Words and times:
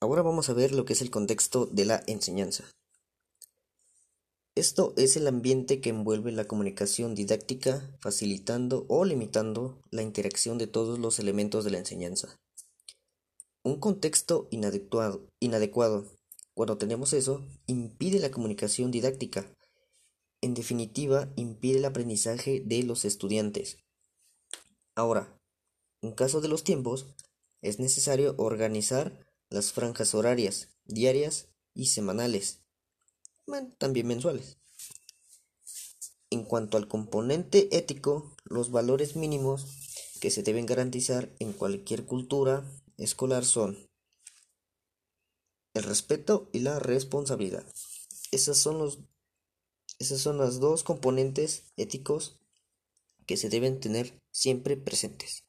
Ahora 0.00 0.22
vamos 0.22 0.48
a 0.48 0.52
ver 0.52 0.72
lo 0.72 0.84
que 0.84 0.92
es 0.92 1.02
el 1.02 1.10
contexto 1.10 1.66
de 1.66 1.84
la 1.84 2.04
enseñanza. 2.06 2.64
Esto 4.54 4.94
es 4.96 5.16
el 5.16 5.26
ambiente 5.26 5.80
que 5.80 5.90
envuelve 5.90 6.30
la 6.30 6.46
comunicación 6.46 7.16
didáctica, 7.16 7.96
facilitando 8.00 8.86
o 8.88 9.04
limitando 9.04 9.82
la 9.90 10.02
interacción 10.02 10.56
de 10.56 10.68
todos 10.68 11.00
los 11.00 11.18
elementos 11.18 11.64
de 11.64 11.72
la 11.72 11.78
enseñanza. 11.78 12.40
Un 13.64 13.80
contexto 13.80 14.48
inadecuado, 14.50 16.06
cuando 16.54 16.78
tenemos 16.78 17.12
eso, 17.12 17.44
impide 17.66 18.20
la 18.20 18.30
comunicación 18.30 18.92
didáctica. 18.92 19.52
En 20.40 20.54
definitiva, 20.54 21.28
impide 21.34 21.78
el 21.78 21.84
aprendizaje 21.84 22.62
de 22.64 22.84
los 22.84 23.04
estudiantes. 23.04 23.78
Ahora, 24.94 25.40
en 26.02 26.12
caso 26.12 26.40
de 26.40 26.48
los 26.48 26.62
tiempos, 26.62 27.06
es 27.62 27.80
necesario 27.80 28.36
organizar 28.38 29.27
las 29.50 29.72
franjas 29.72 30.14
horarias, 30.14 30.68
diarias 30.84 31.48
y 31.74 31.86
semanales 31.86 32.60
también 33.78 34.06
mensuales. 34.06 34.58
En 36.30 36.44
cuanto 36.44 36.76
al 36.76 36.88
componente 36.88 37.74
ético, 37.76 38.36
los 38.44 38.70
valores 38.70 39.16
mínimos 39.16 39.66
que 40.20 40.30
se 40.30 40.42
deben 40.42 40.66
garantizar 40.66 41.30
en 41.38 41.52
cualquier 41.52 42.04
cultura 42.04 42.64
escolar 42.98 43.44
son 43.44 43.88
el 45.74 45.82
respeto 45.84 46.50
y 46.52 46.60
la 46.60 46.78
responsabilidad. 46.78 47.64
Esas 48.30 48.58
son, 48.58 48.78
los, 48.78 48.98
esas 49.98 50.20
son 50.20 50.36
las 50.38 50.60
dos 50.60 50.82
componentes 50.82 51.64
éticos 51.76 52.38
que 53.26 53.36
se 53.36 53.48
deben 53.48 53.80
tener 53.80 54.20
siempre 54.30 54.76
presentes. 54.76 55.44